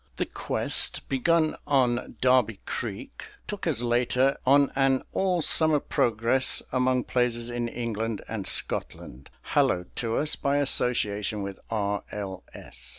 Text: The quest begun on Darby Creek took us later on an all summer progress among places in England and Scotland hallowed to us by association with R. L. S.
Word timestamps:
The 0.15 0.25
quest 0.25 1.07
begun 1.09 1.55
on 1.67 2.15
Darby 2.21 2.59
Creek 2.65 3.25
took 3.47 3.67
us 3.67 3.83
later 3.83 4.35
on 4.47 4.71
an 4.75 5.03
all 5.11 5.43
summer 5.43 5.79
progress 5.79 6.63
among 6.71 7.03
places 7.03 7.51
in 7.51 7.67
England 7.67 8.23
and 8.27 8.47
Scotland 8.47 9.29
hallowed 9.53 9.95
to 9.97 10.17
us 10.17 10.35
by 10.35 10.57
association 10.57 11.43
with 11.43 11.59
R. 11.69 12.01
L. 12.11 12.43
S. 12.51 12.87